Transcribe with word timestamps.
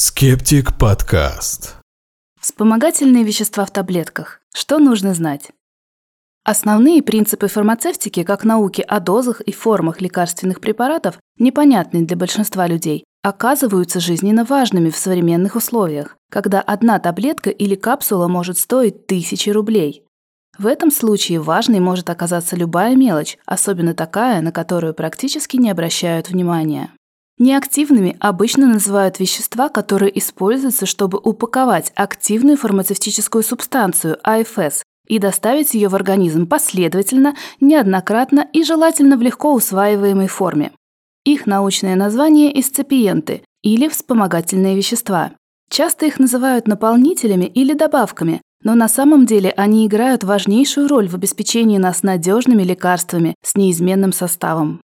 Скептик 0.00 0.78
подкаст. 0.78 1.74
Вспомогательные 2.40 3.24
вещества 3.24 3.64
в 3.64 3.72
таблетках. 3.72 4.40
Что 4.54 4.78
нужно 4.78 5.12
знать? 5.12 5.50
Основные 6.44 7.02
принципы 7.02 7.48
фармацевтики, 7.48 8.22
как 8.22 8.44
науки 8.44 8.80
о 8.80 9.00
дозах 9.00 9.40
и 9.40 9.50
формах 9.50 10.00
лекарственных 10.00 10.60
препаратов, 10.60 11.18
непонятны 11.36 12.06
для 12.06 12.16
большинства 12.16 12.68
людей, 12.68 13.02
оказываются 13.24 13.98
жизненно 13.98 14.44
важными 14.44 14.90
в 14.90 14.96
современных 14.96 15.56
условиях, 15.56 16.16
когда 16.30 16.60
одна 16.60 17.00
таблетка 17.00 17.50
или 17.50 17.74
капсула 17.74 18.28
может 18.28 18.56
стоить 18.56 19.08
тысячи 19.08 19.50
рублей. 19.50 20.04
В 20.56 20.68
этом 20.68 20.92
случае 20.92 21.40
важной 21.40 21.80
может 21.80 22.08
оказаться 22.08 22.54
любая 22.54 22.94
мелочь, 22.94 23.36
особенно 23.46 23.94
такая, 23.94 24.42
на 24.42 24.52
которую 24.52 24.94
практически 24.94 25.56
не 25.56 25.70
обращают 25.70 26.28
внимания. 26.28 26.92
Неактивными 27.38 28.16
обычно 28.18 28.66
называют 28.66 29.20
вещества, 29.20 29.68
которые 29.68 30.16
используются, 30.18 30.86
чтобы 30.86 31.18
упаковать 31.22 31.92
активную 31.94 32.56
фармацевтическую 32.56 33.44
субстанцию 33.44 34.18
АФС 34.24 34.82
и 35.06 35.18
доставить 35.20 35.72
ее 35.74 35.88
в 35.88 35.94
организм 35.94 36.46
последовательно, 36.46 37.36
неоднократно 37.60 38.46
и 38.52 38.64
желательно 38.64 39.16
в 39.16 39.22
легко 39.22 39.54
усваиваемой 39.54 40.26
форме. 40.26 40.72
Их 41.24 41.46
научное 41.46 41.94
название– 41.94 42.58
эсципиенты 42.60 43.42
или 43.62 43.88
вспомогательные 43.88 44.74
вещества. 44.74 45.32
Часто 45.70 46.06
их 46.06 46.18
называют 46.18 46.66
наполнителями 46.66 47.44
или 47.44 47.72
добавками, 47.72 48.40
но 48.64 48.74
на 48.74 48.88
самом 48.88 49.26
деле 49.26 49.50
они 49.50 49.86
играют 49.86 50.24
важнейшую 50.24 50.88
роль 50.88 51.08
в 51.08 51.14
обеспечении 51.14 51.78
нас 51.78 52.02
надежными 52.02 52.64
лекарствами 52.64 53.34
с 53.44 53.54
неизменным 53.54 54.12
составом. 54.12 54.80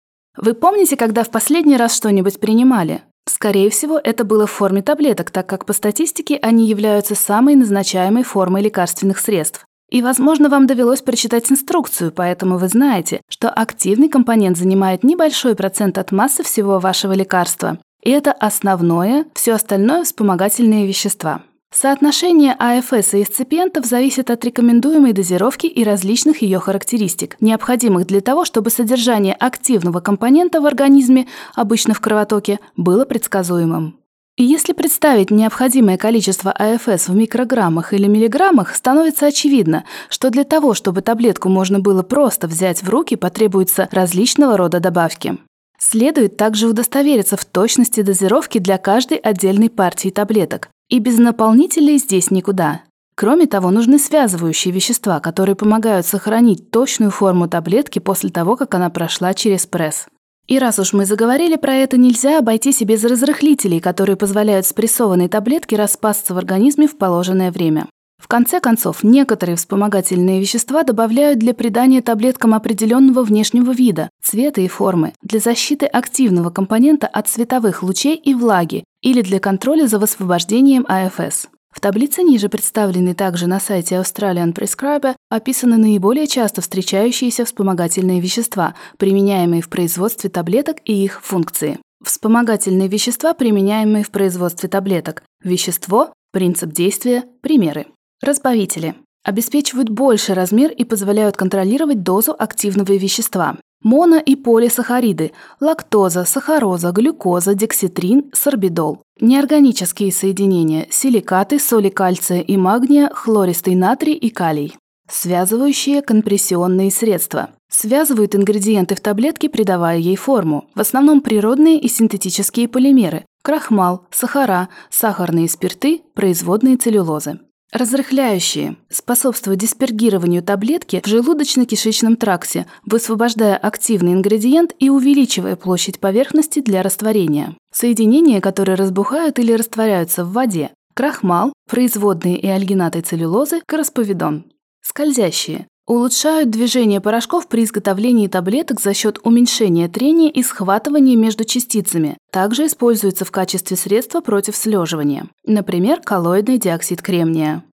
Вы 0.41 0.53
помните, 0.53 0.95
когда 0.95 1.23
в 1.23 1.31
последний 1.31 1.75
раз 1.75 1.93
что-нибудь 1.93 2.39
принимали? 2.39 3.01
Скорее 3.27 3.69
всего, 3.69 3.99
это 4.01 4.23
было 4.23 4.47
в 4.47 4.51
форме 4.51 4.81
таблеток, 4.81 5.31
так 5.31 5.47
как 5.47 5.65
по 5.65 5.73
статистике 5.73 6.39
они 6.41 6.65
являются 6.65 7.13
самой 7.13 7.55
назначаемой 7.55 8.23
формой 8.23 8.61
лекарственных 8.61 9.19
средств. 9.19 9.65
И, 9.91 10.01
возможно, 10.01 10.47
вам 10.49 10.65
довелось 10.65 11.01
прочитать 11.01 11.51
инструкцию, 11.51 12.13
поэтому 12.13 12.57
вы 12.57 12.69
знаете, 12.69 13.19
что 13.29 13.49
активный 13.49 14.07
компонент 14.07 14.57
занимает 14.57 15.03
небольшой 15.03 15.55
процент 15.55 15.97
от 15.97 16.13
массы 16.13 16.41
всего 16.43 16.79
вашего 16.79 17.11
лекарства. 17.11 17.77
И 18.01 18.09
это 18.09 18.31
основное, 18.31 19.25
все 19.33 19.53
остальное– 19.53 20.03
вспомогательные 20.05 20.87
вещества. 20.87 21.41
Соотношение 21.71 22.55
АФС 22.57 23.13
и 23.13 23.19
реципиентов 23.19 23.85
зависит 23.85 24.31
от 24.31 24.43
рекомендуемой 24.43 25.13
дозировки 25.13 25.67
и 25.67 25.83
различных 25.83 26.41
ее 26.41 26.59
характеристик, 26.59 27.37
необходимых 27.41 28.07
для 28.07 28.21
того, 28.21 28.43
чтобы 28.43 28.71
содержание 28.71 29.33
активного 29.35 29.99
компонента 29.99 30.61
в 30.61 30.65
организме, 30.65 31.27
обычно 31.53 31.93
в 31.93 32.01
кровотоке, 32.01 32.59
было 32.75 33.05
предсказуемым. 33.05 33.99
И 34.35 34.43
если 34.43 34.73
представить 34.73 35.31
необходимое 35.31 35.97
количество 35.97 36.51
АФС 36.51 37.09
в 37.09 37.15
микрограммах 37.15 37.93
или 37.93 38.07
миллиграммах, 38.07 38.75
становится 38.75 39.27
очевидно, 39.27 39.83
что 40.09 40.31
для 40.31 40.45
того, 40.45 40.73
чтобы 40.73 41.01
таблетку 41.01 41.49
можно 41.49 41.79
было 41.79 42.01
просто 42.03 42.47
взять 42.47 42.81
в 42.81 42.89
руки, 42.89 43.15
потребуются 43.15 43.87
различного 43.91 44.57
рода 44.57 44.79
добавки. 44.79 45.37
Следует 45.77 46.35
также 46.35 46.67
удостовериться 46.67 47.37
в 47.37 47.45
точности 47.45 48.01
дозировки 48.01 48.57
для 48.57 48.77
каждой 48.77 49.17
отдельной 49.17 49.69
партии 49.69 50.09
таблеток, 50.09 50.69
и 50.89 50.99
без 50.99 51.17
наполнителей 51.19 51.97
здесь 51.97 52.31
никуда. 52.31 52.81
Кроме 53.15 53.45
того, 53.45 53.69
нужны 53.69 53.99
связывающие 53.99 54.73
вещества, 54.73 55.19
которые 55.19 55.55
помогают 55.55 56.05
сохранить 56.05 56.71
точную 56.71 57.11
форму 57.11 57.47
таблетки 57.47 57.99
после 57.99 58.29
того, 58.29 58.55
как 58.55 58.73
она 58.73 58.89
прошла 58.89 59.33
через 59.33 59.67
пресс. 59.67 60.07
И 60.47 60.57
раз 60.57 60.79
уж 60.79 60.93
мы 60.93 61.05
заговорили 61.05 61.57
про 61.57 61.75
это, 61.75 61.95
нельзя 61.95 62.39
обойтись 62.39 62.81
и 62.81 62.85
без 62.85 63.03
разрыхлителей, 63.03 63.79
которые 63.79 64.15
позволяют 64.15 64.65
спрессованной 64.65 65.27
таблетке 65.27 65.75
распасться 65.75 66.33
в 66.33 66.37
организме 66.37 66.87
в 66.87 66.97
положенное 66.97 67.51
время. 67.51 67.87
В 68.19 68.27
конце 68.27 68.59
концов, 68.59 69.03
некоторые 69.03 69.55
вспомогательные 69.55 70.39
вещества 70.39 70.83
добавляют 70.83 71.39
для 71.39 71.53
придания 71.53 72.01
таблеткам 72.01 72.53
определенного 72.53 73.23
внешнего 73.23 73.71
вида, 73.71 74.09
цвета 74.21 74.61
и 74.61 74.67
формы, 74.67 75.13
для 75.23 75.39
защиты 75.39 75.85
активного 75.85 76.49
компонента 76.49 77.07
от 77.07 77.29
световых 77.29 77.81
лучей 77.81 78.15
и 78.15 78.35
влаги 78.35 78.83
или 79.01 79.21
для 79.21 79.39
контроля 79.39 79.87
за 79.87 79.97
высвобождением 79.97 80.85
АФС. 80.87 81.47
В 81.71 81.79
таблице 81.79 82.23
ниже, 82.23 82.49
представленной 82.49 83.13
также 83.13 83.47
на 83.47 83.59
сайте 83.59 83.95
Australian 83.95 84.53
Prescriber, 84.53 85.15
описаны 85.29 85.77
наиболее 85.77 86.27
часто 86.27 86.61
встречающиеся 86.61 87.45
вспомогательные 87.45 88.19
вещества, 88.19 88.75
применяемые 88.97 89.61
в 89.61 89.69
производстве 89.69 90.29
таблеток 90.29 90.77
и 90.83 91.03
их 91.03 91.21
функции. 91.23 91.79
Вспомогательные 92.03 92.87
вещества, 92.87 93.33
применяемые 93.33 94.03
в 94.03 94.09
производстве 94.09 94.67
таблеток. 94.67 95.23
Вещество, 95.43 96.11
принцип 96.31 96.71
действия, 96.71 97.23
примеры. 97.41 97.87
Разбавители. 98.21 98.95
Обеспечивают 99.23 99.89
больший 99.89 100.35
размер 100.35 100.71
и 100.71 100.83
позволяют 100.83 101.37
контролировать 101.37 102.03
дозу 102.03 102.35
активного 102.37 102.93
вещества. 102.93 103.57
Моно- 103.81 104.17
и 104.17 104.35
полисахариды, 104.35 105.31
лактоза, 105.61 106.25
сахароза, 106.25 106.91
глюкоза, 106.91 107.55
декситрин, 107.55 108.29
сорбидол. 108.33 109.03
Неорганические 109.21 110.11
соединения, 110.11 110.87
силикаты, 110.89 111.59
соли 111.59 111.89
кальция 111.89 112.41
и 112.41 112.57
магния, 112.57 113.09
хлористый 113.13 113.75
натрий 113.75 114.15
и 114.15 114.29
калий. 114.29 114.75
Связывающие 115.09 116.01
компрессионные 116.01 116.91
средства. 116.91 117.49
Связывают 117.69 118.35
ингредиенты 118.35 118.95
в 118.95 118.99
таблетке, 118.99 119.47
придавая 119.47 119.97
ей 119.97 120.17
форму. 120.17 120.65
В 120.75 120.81
основном 120.81 121.21
природные 121.21 121.79
и 121.79 121.87
синтетические 121.87 122.67
полимеры. 122.67 123.25
Крахмал, 123.41 124.05
сахара, 124.11 124.69
сахарные 124.89 125.47
спирты, 125.47 126.01
производные 126.15 126.75
целлюлозы. 126.75 127.39
Разрыхляющие 127.71 128.77
способствуют 128.89 129.59
диспергированию 129.59 130.41
таблетки 130.41 131.01
в 131.03 131.07
желудочно-кишечном 131.07 132.15
тракте, 132.15 132.65
высвобождая 132.83 133.55
активный 133.55 134.13
ингредиент 134.13 134.73
и 134.79 134.89
увеличивая 134.89 135.55
площадь 135.55 135.99
поверхности 135.99 136.61
для 136.61 136.81
растворения. 136.81 137.55
Соединения, 137.71 138.41
которые 138.41 138.75
разбухают 138.75 139.37
или 139.37 139.53
растворяются 139.53 140.25
в 140.25 140.33
воде. 140.33 140.71
Крахмал, 140.95 141.53
производные 141.69 142.39
и 142.39 142.47
альгинаты 142.47 143.01
целлюлозы, 143.01 143.61
карасповидон. 143.67 144.45
Скользящие 144.81 145.67
улучшают 145.89 146.51
движение 146.51 147.01
порошков 147.01 147.47
при 147.47 147.63
изготовлении 147.63 148.27
таблеток 148.27 148.79
за 148.79 148.93
счет 148.93 149.19
уменьшения 149.23 149.89
трения 149.89 150.29
и 150.29 150.43
схватывания 150.43 151.17
между 151.17 151.45
частицами. 151.45 152.15
Также 152.31 152.67
используются 152.67 153.25
в 153.25 153.31
качестве 153.31 153.75
средства 153.75 154.21
против 154.21 154.55
слеживания, 154.55 155.25
например, 155.45 155.99
коллоидный 155.99 156.59
диоксид 156.59 157.01
кремния. 157.01 157.63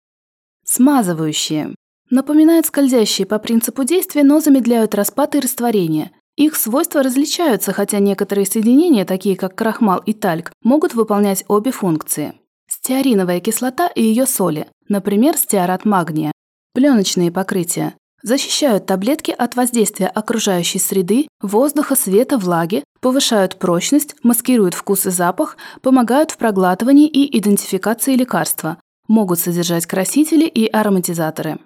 Смазывающие. 0.65 1.75
Напоминают 2.09 2.65
скользящие 2.65 3.27
по 3.27 3.37
принципу 3.37 3.83
действия, 3.83 4.23
но 4.23 4.39
замедляют 4.39 4.95
распад 4.95 5.35
и 5.35 5.39
растворение. 5.39 6.11
Их 6.35 6.55
свойства 6.55 7.03
различаются, 7.03 7.71
хотя 7.71 7.99
некоторые 7.99 8.47
соединения, 8.47 9.05
такие 9.05 9.35
как 9.35 9.53
крахмал 9.53 9.99
и 9.99 10.13
тальк, 10.13 10.51
могут 10.63 10.95
выполнять 10.95 11.45
обе 11.47 11.69
функции. 11.69 12.33
Стеариновая 12.67 13.41
кислота 13.41 13.87
и 13.87 14.01
ее 14.01 14.25
соли, 14.25 14.67
например, 14.89 15.37
стеарат 15.37 15.85
магния. 15.85 16.31
Пленочные 16.73 17.31
покрытия 17.31 17.93
защищают 18.23 18.85
таблетки 18.85 19.31
от 19.31 19.55
воздействия 19.55 20.07
окружающей 20.07 20.79
среды, 20.79 21.27
воздуха, 21.41 21.95
света, 21.95 22.37
влаги, 22.37 22.83
повышают 22.99 23.57
прочность, 23.57 24.15
маскируют 24.23 24.73
вкус 24.73 25.05
и 25.05 25.09
запах, 25.09 25.57
помогают 25.81 26.31
в 26.31 26.37
проглатывании 26.37 27.07
и 27.07 27.37
идентификации 27.37 28.15
лекарства, 28.15 28.77
могут 29.07 29.39
содержать 29.39 29.85
красители 29.85 30.45
и 30.45 30.67
ароматизаторы. 30.67 31.59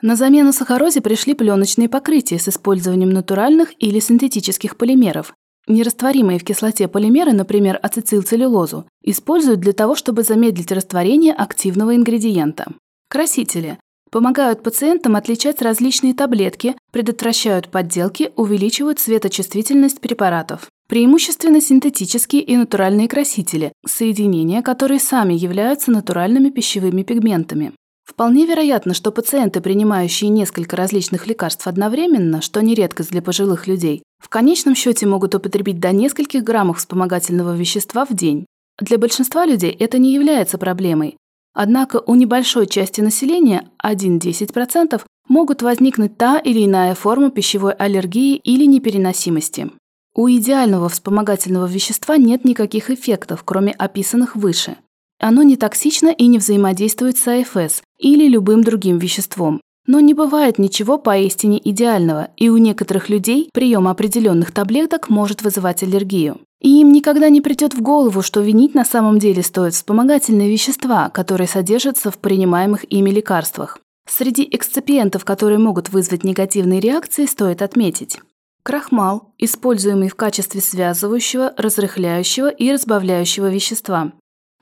На 0.00 0.14
замену 0.14 0.52
сахарозе 0.52 1.00
пришли 1.00 1.34
пленочные 1.34 1.88
покрытия 1.88 2.38
с 2.38 2.48
использованием 2.48 3.10
натуральных 3.10 3.72
или 3.78 3.98
синтетических 3.98 4.76
полимеров. 4.76 5.34
Нерастворимые 5.66 6.38
в 6.38 6.44
кислоте 6.44 6.88
полимеры, 6.88 7.32
например, 7.32 7.78
ацетилцеллюлозу, 7.82 8.86
используют 9.02 9.60
для 9.60 9.72
того, 9.72 9.96
чтобы 9.96 10.22
замедлить 10.22 10.72
растворение 10.72 11.34
активного 11.34 11.96
ингредиента. 11.96 12.68
Красители 13.10 13.78
Помогают 14.10 14.62
пациентам 14.62 15.16
отличать 15.16 15.60
различные 15.60 16.14
таблетки, 16.14 16.76
предотвращают 16.92 17.68
подделки, 17.68 18.32
увеличивают 18.36 19.00
светочувствительность 19.00 20.00
препаратов. 20.00 20.68
Преимущественно 20.88 21.60
синтетические 21.60 22.40
и 22.42 22.56
натуральные 22.56 23.08
красители, 23.08 23.72
соединения, 23.86 24.62
которые 24.62 24.98
сами 24.98 25.34
являются 25.34 25.90
натуральными 25.90 26.48
пищевыми 26.48 27.02
пигментами. 27.02 27.72
Вполне 28.06 28.46
вероятно, 28.46 28.94
что 28.94 29.12
пациенты, 29.12 29.60
принимающие 29.60 30.30
несколько 30.30 30.76
различных 30.76 31.26
лекарств 31.26 31.66
одновременно, 31.66 32.40
что 32.40 32.62
не 32.62 32.74
редкость 32.74 33.10
для 33.10 33.20
пожилых 33.20 33.66
людей, 33.66 34.02
в 34.18 34.30
конечном 34.30 34.74
счете 34.74 35.04
могут 35.06 35.34
употребить 35.34 35.78
до 35.78 35.92
нескольких 35.92 36.42
граммов 36.42 36.78
вспомогательного 36.78 37.54
вещества 37.54 38.06
в 38.06 38.14
день. 38.14 38.46
Для 38.80 38.96
большинства 38.96 39.44
людей 39.44 39.72
это 39.78 39.98
не 39.98 40.14
является 40.14 40.56
проблемой, 40.56 41.18
Однако 41.60 42.00
у 42.06 42.14
небольшой 42.14 42.68
части 42.68 43.00
населения, 43.00 43.68
1-10%, 43.84 45.02
могут 45.26 45.60
возникнуть 45.62 46.16
та 46.16 46.38
или 46.38 46.64
иная 46.64 46.94
форма 46.94 47.32
пищевой 47.32 47.72
аллергии 47.72 48.36
или 48.36 48.64
непереносимости. 48.64 49.68
У 50.14 50.28
идеального 50.28 50.88
вспомогательного 50.88 51.66
вещества 51.66 52.16
нет 52.16 52.44
никаких 52.44 52.90
эффектов, 52.90 53.42
кроме 53.42 53.72
описанных 53.72 54.36
выше. 54.36 54.76
Оно 55.18 55.42
не 55.42 55.56
токсично 55.56 56.10
и 56.10 56.28
не 56.28 56.38
взаимодействует 56.38 57.18
с 57.18 57.26
АФС 57.26 57.82
или 57.98 58.28
любым 58.28 58.62
другим 58.62 58.98
веществом. 58.98 59.60
Но 59.88 59.98
не 59.98 60.14
бывает 60.14 60.60
ничего 60.60 60.98
поистине 60.98 61.60
идеального, 61.64 62.28
и 62.36 62.48
у 62.48 62.58
некоторых 62.58 63.08
людей 63.08 63.50
прием 63.52 63.88
определенных 63.88 64.52
таблеток 64.52 65.08
может 65.08 65.42
вызывать 65.42 65.82
аллергию. 65.82 66.38
И 66.60 66.80
им 66.80 66.92
никогда 66.92 67.28
не 67.28 67.40
придет 67.40 67.74
в 67.74 67.82
голову, 67.82 68.22
что 68.22 68.40
винить 68.40 68.74
на 68.74 68.84
самом 68.84 69.18
деле 69.18 69.42
стоит 69.42 69.74
вспомогательные 69.74 70.48
вещества, 70.48 71.08
которые 71.08 71.48
содержатся 71.48 72.12
в 72.12 72.18
принимаемых 72.18 72.84
ими 72.92 73.10
лекарствах. 73.10 73.80
Среди 74.08 74.48
эксципиентов, 74.52 75.24
которые 75.24 75.58
могут 75.58 75.88
вызвать 75.88 76.22
негативные 76.22 76.78
реакции, 76.78 77.26
стоит 77.26 77.62
отметить 77.62 78.20
крахмал, 78.68 79.32
используемый 79.38 80.10
в 80.10 80.14
качестве 80.14 80.60
связывающего, 80.60 81.54
разрыхляющего 81.56 82.50
и 82.50 82.70
разбавляющего 82.70 83.48
вещества. 83.48 84.12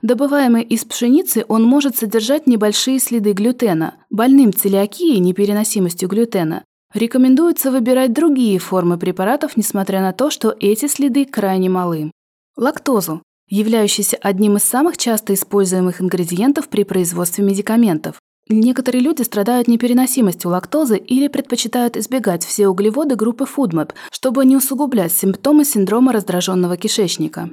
Добываемый 0.01 0.61
из 0.61 0.85
пшеницы, 0.85 1.43
он 1.47 1.63
может 1.63 1.95
содержать 1.95 2.45
небольшие 2.45 2.99
следы 2.99 3.33
глютена. 3.33 3.95
Больным 4.11 4.53
целиакией, 4.53 5.17
непереносимостью 5.19 6.07
глютена, 6.07 6.63
рекомендуется 6.93 7.71
выбирать 7.71 8.13
другие 8.13 8.59
формы 8.59 8.99
препаратов, 8.99 9.57
несмотря 9.57 10.01
на 10.01 10.13
то, 10.13 10.29
что 10.29 10.55
эти 10.59 10.87
следы 10.87 11.25
крайне 11.25 11.69
малы. 11.69 12.11
Лактозу, 12.55 13.23
являющийся 13.49 14.17
одним 14.17 14.57
из 14.57 14.63
самых 14.63 14.97
часто 14.97 15.33
используемых 15.33 15.99
ингредиентов 15.99 16.69
при 16.69 16.83
производстве 16.83 17.43
медикаментов. 17.43 18.19
Некоторые 18.49 19.01
люди 19.01 19.23
страдают 19.23 19.67
непереносимостью 19.67 20.51
лактозы 20.51 20.97
или 20.97 21.27
предпочитают 21.27 21.97
избегать 21.97 22.45
все 22.45 22.67
углеводы 22.67 23.15
группы 23.15 23.45
FoodMap, 23.45 23.93
чтобы 24.11 24.45
не 24.45 24.55
усугублять 24.55 25.11
симптомы 25.11 25.65
синдрома 25.65 26.13
раздраженного 26.13 26.77
кишечника. 26.77 27.49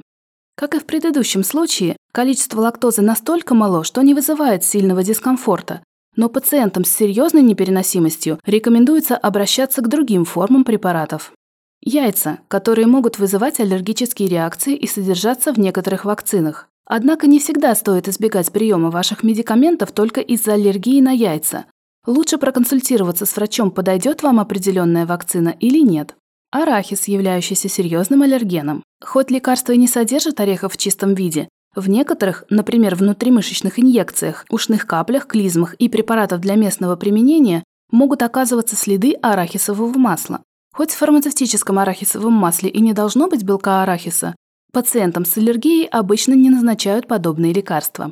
Как 0.55 0.73
и 0.73 0.79
в 0.79 0.85
предыдущем 0.85 1.43
случае, 1.43 1.97
количество 2.15 2.61
лактозы 2.61 3.01
настолько 3.01 3.53
мало, 3.53 3.83
что 3.83 4.01
не 4.01 4.13
вызывает 4.13 4.63
сильного 4.63 5.03
дискомфорта, 5.03 5.81
но 6.15 6.29
пациентам 6.29 6.85
с 6.85 6.89
серьезной 6.89 7.41
непереносимостью 7.41 8.39
рекомендуется 8.45 9.17
обращаться 9.17 9.81
к 9.81 9.89
другим 9.89 10.23
формам 10.23 10.63
препаратов. 10.63 11.33
Яйца, 11.81 12.39
которые 12.47 12.87
могут 12.87 13.19
вызывать 13.19 13.59
аллергические 13.59 14.29
реакции 14.29 14.77
и 14.77 14.87
содержаться 14.87 15.51
в 15.51 15.59
некоторых 15.59 16.05
вакцинах. 16.05 16.69
Однако 16.85 17.27
не 17.27 17.39
всегда 17.39 17.75
стоит 17.75 18.07
избегать 18.07 18.49
приема 18.49 18.91
ваших 18.91 19.21
медикаментов 19.21 19.91
только 19.91 20.21
из-за 20.21 20.53
аллергии 20.53 21.01
на 21.01 21.11
яйца. 21.11 21.65
Лучше 22.07 22.37
проконсультироваться 22.37 23.25
с 23.25 23.35
врачом, 23.35 23.71
подойдет 23.71 24.23
вам 24.23 24.39
определенная 24.39 25.05
вакцина 25.05 25.53
или 25.59 25.79
нет. 25.79 26.15
Арахис, 26.51 27.09
являющийся 27.09 27.67
серьезным 27.67 28.21
аллергеном. 28.21 28.83
Хоть 29.03 29.31
лекарство 29.31 29.73
и 29.73 29.77
не 29.77 29.89
содержит 29.89 30.39
орехов 30.39 30.73
в 30.73 30.77
чистом 30.77 31.13
виде, 31.13 31.49
в 31.75 31.89
некоторых, 31.89 32.45
например, 32.49 32.95
внутримышечных 32.95 33.79
инъекциях, 33.79 34.45
ушных 34.49 34.87
каплях, 34.87 35.27
клизмах 35.27 35.73
и 35.75 35.89
препаратах 35.89 36.39
для 36.39 36.55
местного 36.55 36.95
применения 36.95 37.63
могут 37.91 38.23
оказываться 38.23 38.75
следы 38.75 39.13
арахисового 39.21 39.97
масла. 39.97 40.41
Хоть 40.73 40.91
в 40.91 40.97
фармацевтическом 40.97 41.79
арахисовом 41.79 42.33
масле 42.33 42.69
и 42.69 42.79
не 42.81 42.93
должно 42.93 43.27
быть 43.27 43.43
белка 43.43 43.83
арахиса, 43.83 44.35
пациентам 44.71 45.25
с 45.25 45.37
аллергией 45.37 45.87
обычно 45.87 46.33
не 46.33 46.49
назначают 46.49 47.07
подобные 47.07 47.53
лекарства. 47.53 48.11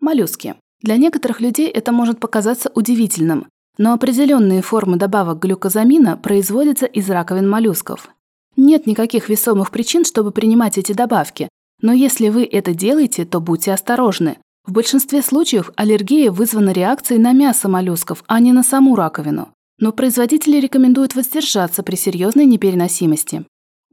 Моллюски. 0.00 0.54
Для 0.82 0.96
некоторых 0.96 1.40
людей 1.40 1.68
это 1.68 1.90
может 1.90 2.20
показаться 2.20 2.70
удивительным, 2.74 3.48
но 3.78 3.92
определенные 3.92 4.62
формы 4.62 4.96
добавок 4.96 5.38
глюкозамина 5.40 6.16
производятся 6.16 6.86
из 6.86 7.08
раковин 7.10 7.48
моллюсков. 7.48 8.10
Нет 8.56 8.86
никаких 8.86 9.28
весомых 9.28 9.70
причин, 9.70 10.04
чтобы 10.04 10.30
принимать 10.30 10.78
эти 10.78 10.92
добавки, 10.92 11.48
но 11.80 11.92
если 11.92 12.28
вы 12.28 12.44
это 12.44 12.74
делаете, 12.74 13.24
то 13.24 13.40
будьте 13.40 13.72
осторожны. 13.72 14.38
В 14.64 14.72
большинстве 14.72 15.22
случаев 15.22 15.70
аллергия 15.76 16.30
вызвана 16.30 16.70
реакцией 16.70 17.20
на 17.20 17.32
мясо 17.32 17.68
моллюсков, 17.68 18.24
а 18.26 18.40
не 18.40 18.52
на 18.52 18.62
саму 18.62 18.96
раковину. 18.96 19.52
Но 19.78 19.92
производители 19.92 20.58
рекомендуют 20.58 21.14
воздержаться 21.14 21.82
при 21.82 21.96
серьезной 21.96 22.46
непереносимости. 22.46 23.44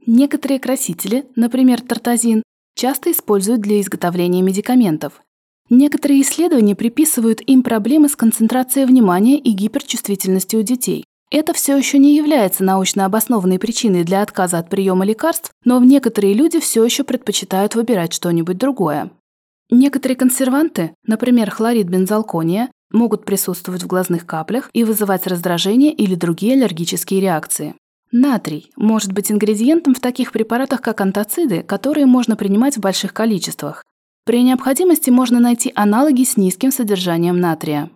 Некоторые 0.06 0.58
красители, 0.58 1.26
например, 1.36 1.80
тартазин, 1.80 2.42
часто 2.74 3.12
используют 3.12 3.60
для 3.60 3.80
изготовления 3.80 4.42
медикаментов. 4.42 5.22
Некоторые 5.70 6.22
исследования 6.22 6.74
приписывают 6.74 7.40
им 7.40 7.62
проблемы 7.62 8.08
с 8.08 8.16
концентрацией 8.16 8.86
внимания 8.86 9.38
и 9.38 9.52
гиперчувствительностью 9.52 10.60
у 10.60 10.62
детей. 10.62 11.04
Это 11.30 11.52
все 11.52 11.76
еще 11.76 11.98
не 11.98 12.16
является 12.16 12.62
научно 12.62 13.04
обоснованной 13.04 13.58
причиной 13.58 14.04
для 14.04 14.22
отказа 14.22 14.58
от 14.58 14.68
приема 14.68 15.04
лекарств, 15.04 15.50
но 15.64 15.78
некоторые 15.80 16.34
люди 16.34 16.60
все 16.60 16.84
еще 16.84 17.04
предпочитают 17.04 17.74
выбирать 17.74 18.12
что-нибудь 18.12 18.58
другое. 18.58 19.10
Некоторые 19.70 20.16
консерванты, 20.16 20.94
например, 21.06 21.50
хлорид 21.50 21.88
бензалкония, 21.88 22.70
могут 22.92 23.24
присутствовать 23.24 23.82
в 23.82 23.86
глазных 23.86 24.26
каплях 24.26 24.70
и 24.72 24.84
вызывать 24.84 25.26
раздражение 25.26 25.92
или 25.92 26.14
другие 26.14 26.54
аллергические 26.54 27.20
реакции. 27.20 27.74
Натрий 28.12 28.70
может 28.76 29.12
быть 29.12 29.32
ингредиентом 29.32 29.94
в 29.94 30.00
таких 30.00 30.30
препаратах, 30.30 30.80
как 30.80 31.00
антациды, 31.00 31.62
которые 31.62 32.06
можно 32.06 32.36
принимать 32.36 32.76
в 32.76 32.80
больших 32.80 33.12
количествах. 33.12 33.82
При 34.24 34.42
необходимости 34.42 35.10
можно 35.10 35.40
найти 35.40 35.72
аналоги 35.74 36.22
с 36.22 36.36
низким 36.36 36.70
содержанием 36.70 37.40
натрия. 37.40 37.90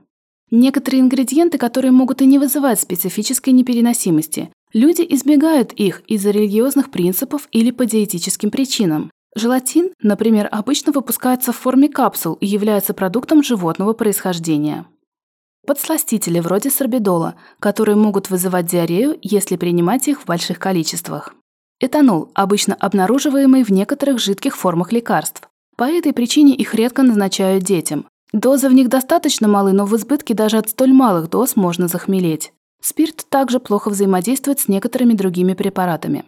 Некоторые 0.50 1.02
ингредиенты, 1.02 1.58
которые 1.58 1.92
могут 1.92 2.22
и 2.22 2.26
не 2.26 2.38
вызывать 2.38 2.80
специфической 2.80 3.50
непереносимости. 3.50 4.50
Люди 4.72 5.04
избегают 5.08 5.72
их 5.72 6.02
из-за 6.06 6.30
религиозных 6.30 6.90
принципов 6.90 7.48
или 7.52 7.70
по 7.70 7.86
диетическим 7.86 8.50
причинам. 8.50 9.10
Желатин, 9.34 9.90
например, 10.02 10.48
обычно 10.50 10.92
выпускается 10.92 11.52
в 11.52 11.56
форме 11.56 11.88
капсул 11.88 12.34
и 12.34 12.46
является 12.46 12.94
продуктом 12.94 13.42
животного 13.42 13.92
происхождения. 13.92 14.86
Подсластители 15.66 16.40
вроде 16.40 16.70
сорбидола, 16.70 17.34
которые 17.60 17.96
могут 17.96 18.30
вызывать 18.30 18.66
диарею, 18.66 19.18
если 19.20 19.56
принимать 19.56 20.08
их 20.08 20.22
в 20.22 20.26
больших 20.26 20.58
количествах. 20.58 21.34
Этанол, 21.78 22.30
обычно 22.34 22.74
обнаруживаемый 22.74 23.64
в 23.64 23.70
некоторых 23.70 24.18
жидких 24.18 24.56
формах 24.56 24.92
лекарств. 24.92 25.48
По 25.76 25.84
этой 25.84 26.12
причине 26.12 26.54
их 26.54 26.74
редко 26.74 27.02
назначают 27.02 27.64
детям. 27.64 28.06
Дозы 28.32 28.68
в 28.68 28.72
них 28.72 28.88
достаточно 28.88 29.48
малы, 29.48 29.72
но 29.72 29.86
в 29.86 29.96
избытке 29.96 30.34
даже 30.34 30.58
от 30.58 30.68
столь 30.68 30.92
малых 30.92 31.30
доз 31.30 31.56
можно 31.56 31.88
захмелеть. 31.88 32.52
Спирт 32.80 33.26
также 33.28 33.58
плохо 33.58 33.88
взаимодействует 33.88 34.60
с 34.60 34.68
некоторыми 34.68 35.14
другими 35.14 35.54
препаратами. 35.54 36.24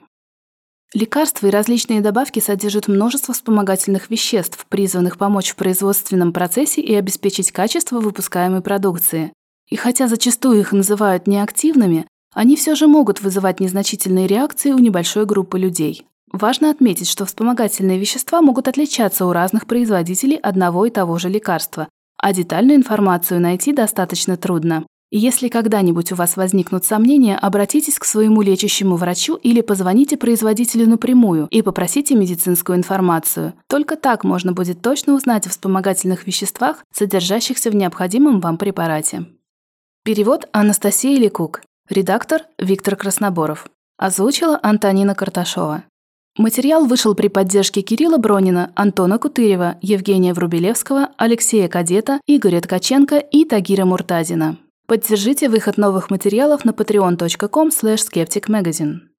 Лекарства 0.93 1.47
и 1.47 1.50
различные 1.50 2.00
добавки 2.00 2.41
содержат 2.41 2.88
множество 2.88 3.32
вспомогательных 3.32 4.11
веществ, 4.11 4.67
призванных 4.69 5.19
помочь 5.19 5.50
в 5.50 5.56
производственном 5.56 6.32
процессе 6.32 6.81
и 6.81 6.94
обеспечить 6.94 7.52
качество 7.52 8.01
выпускаемой 8.01 8.60
продукции. 8.60 9.32
И 9.69 9.77
хотя 9.77 10.08
зачастую 10.08 10.58
их 10.58 10.72
называют 10.72 11.29
неактивными, 11.29 12.08
они 12.34 12.56
все 12.56 12.75
же 12.75 12.89
могут 12.89 13.20
вызывать 13.20 13.60
незначительные 13.60 14.27
реакции 14.27 14.72
у 14.72 14.79
небольшой 14.79 15.27
группы 15.27 15.60
людей. 15.60 16.06
Важно 16.32 16.70
отметить, 16.70 17.08
что 17.08 17.25
вспомогательные 17.25 17.99
вещества 17.99 18.41
могут 18.41 18.69
отличаться 18.69 19.27
у 19.27 19.32
разных 19.32 19.67
производителей 19.67 20.37
одного 20.37 20.87
и 20.87 20.91
того 20.91 21.19
же 21.19 21.29
лекарства, 21.29 21.89
а 22.19 22.32
детальную 22.32 22.77
информацию 22.77 23.41
найти 23.41 23.72
достаточно 23.72 24.37
трудно. 24.37 24.87
Если 25.13 25.49
когда-нибудь 25.49 26.13
у 26.13 26.15
вас 26.15 26.37
возникнут 26.37 26.84
сомнения, 26.84 27.37
обратитесь 27.37 27.99
к 27.99 28.05
своему 28.05 28.43
лечащему 28.43 28.94
врачу 28.94 29.34
или 29.34 29.60
позвоните 29.60 30.17
производителю 30.17 30.89
напрямую 30.89 31.49
и 31.51 31.63
попросите 31.63 32.15
медицинскую 32.15 32.79
информацию. 32.79 33.55
Только 33.67 33.96
так 33.96 34.22
можно 34.22 34.53
будет 34.53 34.82
точно 34.82 35.15
узнать 35.15 35.49
о 35.49 35.51
вспомогательных 35.51 36.29
веществах, 36.29 36.84
содержащихся 36.94 37.72
в 37.72 37.75
необходимом 37.75 38.41
вам 38.41 38.56
препарате. 38.56 39.27
Перевод 40.05 40.49
Анастасия 40.53 41.19
Ликук. 41.19 41.63
Редактор 41.89 42.43
Виктор 42.56 42.94
Красноборов. 42.94 43.67
Озвучила 43.99 44.60
Антонина 44.63 45.17
Карташова. 45.17 45.82
Материал 46.41 46.87
вышел 46.87 47.15
при 47.15 47.29
поддержке 47.29 47.82
Кирилла 47.82 48.17
Бронина, 48.17 48.73
Антона 48.75 49.19
Кутырева, 49.19 49.77
Евгения 49.82 50.32
Врубелевского, 50.32 51.11
Алексея 51.19 51.69
Кадета, 51.69 52.19
Игоря 52.27 52.63
Ткаченко 52.63 53.19
и 53.19 53.44
Тагира 53.44 53.85
Муртазина. 53.85 54.56
Поддержите 54.87 55.51
выход 55.51 55.77
новых 55.77 56.09
материалов 56.09 56.65
на 56.65 56.70
patreon.com 56.70 57.69
skepticmagazine. 57.69 59.09